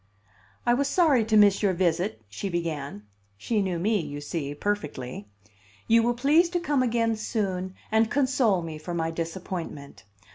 [0.65, 3.03] "I was sorry to miss your visit," she began
[3.37, 5.27] (she knew me, you see, perfectly);
[5.87, 10.03] "you will please to come again soon, and console me for my disappointment.